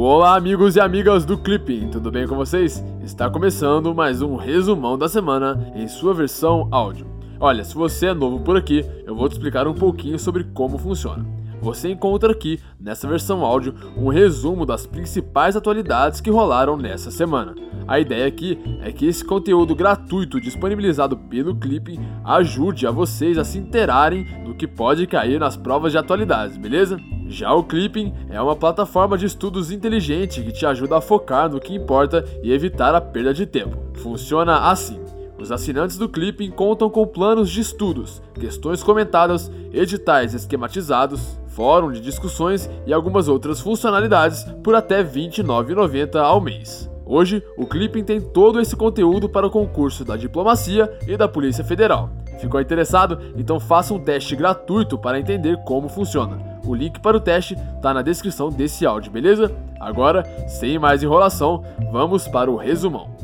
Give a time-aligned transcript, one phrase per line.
[0.00, 2.84] Olá, amigos e amigas do Clipping, tudo bem com vocês?
[3.02, 7.04] Está começando mais um resumão da semana em sua versão áudio.
[7.40, 10.78] Olha, se você é novo por aqui, eu vou te explicar um pouquinho sobre como
[10.78, 11.26] funciona.
[11.60, 17.56] Você encontra aqui, nessa versão áudio, um resumo das principais atualidades que rolaram nessa semana.
[17.88, 23.42] A ideia aqui é que esse conteúdo gratuito disponibilizado pelo Clipping ajude a vocês a
[23.42, 27.00] se interarem do que pode cair nas provas de atualidades, beleza?
[27.28, 31.60] Já o Clipping é uma plataforma de estudos inteligente que te ajuda a focar no
[31.60, 33.76] que importa e evitar a perda de tempo.
[33.98, 34.98] Funciona assim.
[35.38, 42.00] Os assinantes do Clipping contam com planos de estudos, questões comentadas, editais esquematizados, fórum de
[42.00, 46.90] discussões e algumas outras funcionalidades por até R$ 29,90 ao mês.
[47.04, 51.62] Hoje, o Clipping tem todo esse conteúdo para o concurso da Diplomacia e da Polícia
[51.62, 52.10] Federal.
[52.38, 53.18] Ficou interessado?
[53.36, 56.57] Então faça um teste gratuito para entender como funciona.
[56.68, 59.56] O link para o teste está na descrição desse áudio, beleza?
[59.80, 63.16] Agora, sem mais enrolação, vamos para o resumão.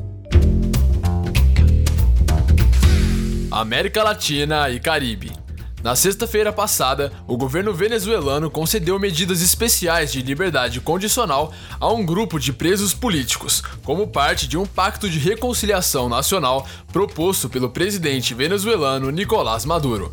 [3.50, 5.43] América Latina e Caribe.
[5.84, 12.40] Na sexta-feira passada, o governo venezuelano concedeu medidas especiais de liberdade condicional a um grupo
[12.40, 19.10] de presos políticos, como parte de um pacto de reconciliação nacional proposto pelo presidente venezuelano
[19.10, 20.10] Nicolás Maduro.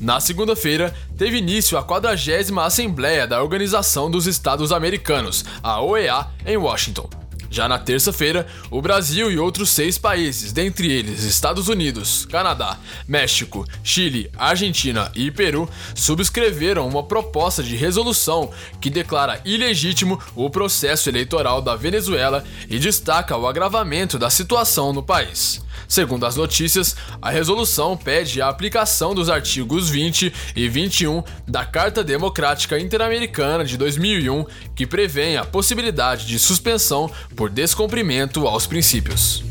[0.00, 6.56] Na segunda-feira, teve início a 40 Assembleia da Organização dos Estados Americanos, a OEA, em
[6.56, 7.21] Washington.
[7.52, 13.68] Já na terça-feira, o Brasil e outros seis países, dentre eles Estados Unidos, Canadá, México,
[13.84, 18.50] Chile, Argentina e Peru, subscreveram uma proposta de resolução
[18.80, 25.02] que declara ilegítimo o processo eleitoral da Venezuela e destaca o agravamento da situação no
[25.02, 25.60] país.
[25.88, 32.02] Segundo as notícias, a resolução pede a aplicação dos artigos 20 e 21 da Carta
[32.02, 39.44] Democrática Interamericana de 2001, que prevêem a possibilidade de suspensão por descumprimento aos princípios.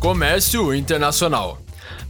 [0.00, 1.62] Comércio Internacional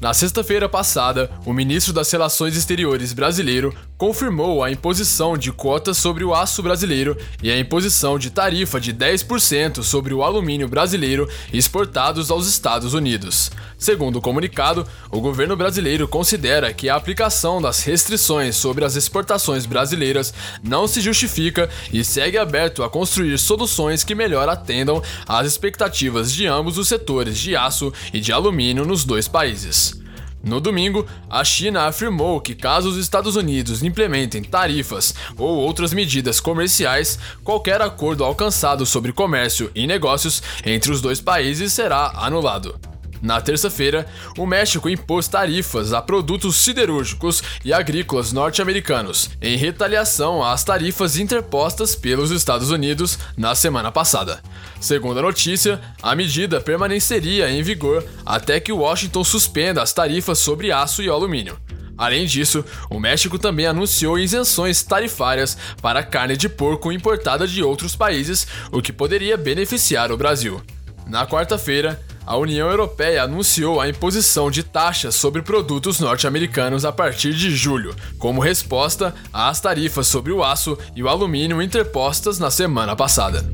[0.02, 3.72] na sexta-feira passada, o ministro das Relações Exteriores brasileiro
[4.02, 8.92] confirmou a imposição de cotas sobre o aço brasileiro e a imposição de tarifa de
[8.92, 13.52] 10% sobre o alumínio brasileiro exportados aos Estados Unidos.
[13.78, 19.66] Segundo o comunicado, o governo brasileiro considera que a aplicação das restrições sobre as exportações
[19.66, 20.34] brasileiras
[20.64, 26.44] não se justifica e segue aberto a construir soluções que melhor atendam às expectativas de
[26.44, 30.01] ambos os setores de aço e de alumínio nos dois países.
[30.44, 36.40] No domingo, a China afirmou que caso os Estados Unidos implementem tarifas ou outras medidas
[36.40, 42.91] comerciais, qualquer acordo alcançado sobre comércio e negócios entre os dois países será anulado.
[43.22, 44.04] Na terça-feira,
[44.36, 51.94] o México impôs tarifas a produtos siderúrgicos e agrícolas norte-americanos, em retaliação às tarifas interpostas
[51.94, 54.40] pelos Estados Unidos na semana passada.
[54.80, 60.72] Segundo a notícia, a medida permaneceria em vigor até que Washington suspenda as tarifas sobre
[60.72, 61.56] aço e alumínio.
[61.96, 67.94] Além disso, o México também anunciou isenções tarifárias para carne de porco importada de outros
[67.94, 70.60] países, o que poderia beneficiar o Brasil.
[71.06, 77.34] Na quarta-feira, a União Europeia anunciou a imposição de taxas sobre produtos norte-americanos a partir
[77.34, 82.94] de julho, como resposta às tarifas sobre o aço e o alumínio interpostas na semana
[82.94, 83.44] passada.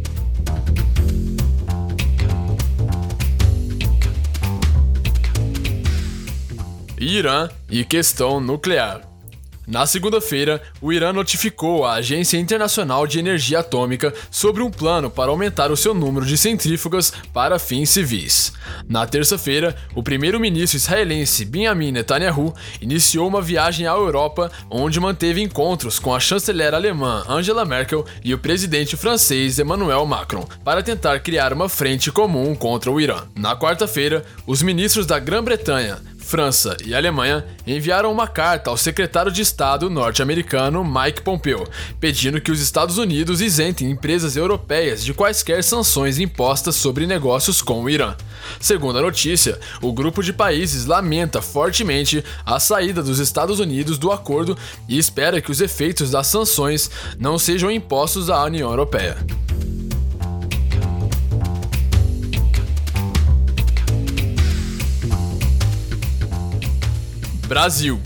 [7.00, 9.08] Irã e questão nuclear.
[9.69, 15.31] Na segunda-feira, o Irã notificou a Agência Internacional de Energia Atômica sobre um plano para
[15.31, 18.55] aumentar o seu número de centrífugas para fins civis.
[18.89, 25.99] Na terça-feira, o primeiro-ministro israelense Benjamin Netanyahu iniciou uma viagem à Europa, onde manteve encontros
[25.99, 31.53] com a chanceler alemã Angela Merkel e o presidente francês Emmanuel Macron, para tentar criar
[31.53, 33.25] uma frente comum contra o Irã.
[33.37, 39.41] Na quarta-feira, os ministros da Grã-Bretanha, França e Alemanha enviaram uma carta ao secretário de
[39.41, 41.67] Estado norte-americano Mike Pompeo,
[41.99, 47.82] pedindo que os Estados Unidos isentem empresas europeias de quaisquer sanções impostas sobre negócios com
[47.82, 48.14] o Irã.
[48.61, 54.12] Segundo a notícia, o grupo de países lamenta fortemente a saída dos Estados Unidos do
[54.12, 54.55] acordo
[54.87, 59.17] e espera que os efeitos das sanções não sejam impostos à União Europeia.
[67.49, 67.99] Brasil.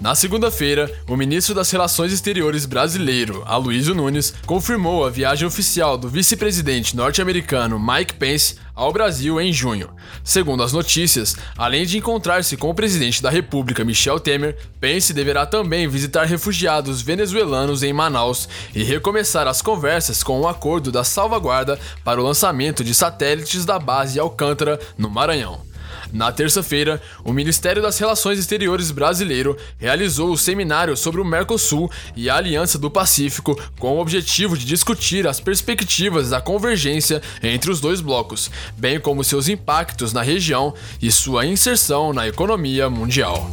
[0.00, 6.08] Na segunda-feira, o ministro das Relações Exteriores brasileiro, Aloysio Nunes, confirmou a viagem oficial do
[6.08, 9.88] vice-presidente norte-americano Mike Pence ao Brasil em junho.
[10.24, 15.46] Segundo as notícias, além de encontrar-se com o presidente da República, Michel Temer, Pence deverá
[15.46, 21.78] também visitar refugiados venezuelanos em Manaus e recomeçar as conversas com um acordo da salvaguarda
[22.04, 25.65] para o lançamento de satélites da base Alcântara, no Maranhão.
[26.12, 32.30] Na terça-feira, o Ministério das Relações Exteriores brasileiro realizou o seminário sobre o Mercosul e
[32.30, 37.80] a Aliança do Pacífico com o objetivo de discutir as perspectivas da convergência entre os
[37.80, 43.50] dois blocos, bem como seus impactos na região e sua inserção na economia mundial.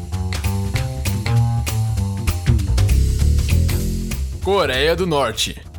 [4.43, 5.72] Coreia do Norte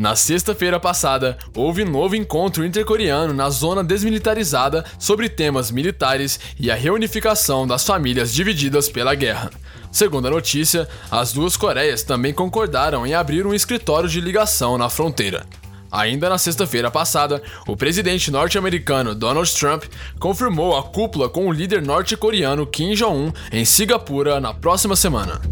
[0.00, 6.74] na sexta-feira passada, houve novo encontro intercoreano na zona desmilitarizada sobre temas militares e a
[6.74, 9.50] reunificação das famílias divididas pela guerra.
[9.92, 14.88] Segundo a notícia, as duas Coreias também concordaram em abrir um escritório de ligação na
[14.88, 15.44] fronteira.
[15.92, 19.84] Ainda na sexta-feira passada, o presidente norte-americano Donald Trump
[20.18, 25.42] confirmou a cúpula com o líder norte-coreano Kim Jong-un em Singapura na próxima semana.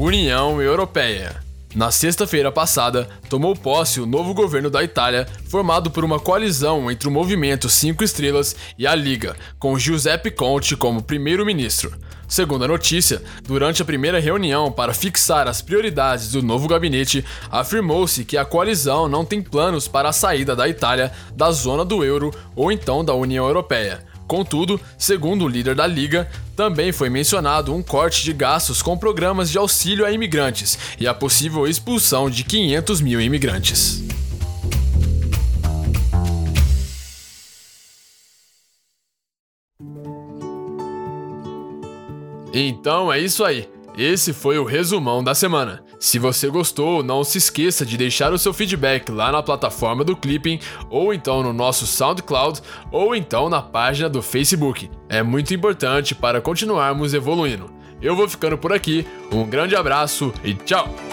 [0.00, 1.42] União Europeia.
[1.74, 7.08] Na sexta-feira passada, tomou posse o novo governo da Itália, formado por uma coalizão entre
[7.08, 11.98] o Movimento Cinco Estrelas e a Liga, com Giuseppe Conte como primeiro-ministro.
[12.28, 18.24] Segundo a notícia, durante a primeira reunião para fixar as prioridades do novo gabinete, afirmou-se
[18.24, 22.30] que a coalizão não tem planos para a saída da Itália da zona do euro
[22.54, 24.04] ou então da União Europeia.
[24.28, 29.50] Contudo, segundo o líder da liga, também foi mencionado um corte de gastos com programas
[29.50, 34.04] de auxílio a imigrantes e a possível expulsão de 500 mil imigrantes.
[42.52, 43.66] Então é isso aí.
[43.96, 45.82] Esse foi o resumão da semana.
[45.98, 50.16] Se você gostou, não se esqueça de deixar o seu feedback lá na plataforma do
[50.16, 52.60] Clipping, ou então no nosso SoundCloud,
[52.92, 54.90] ou então na página do Facebook.
[55.08, 57.70] É muito importante para continuarmos evoluindo.
[58.00, 61.07] Eu vou ficando por aqui, um grande abraço e tchau!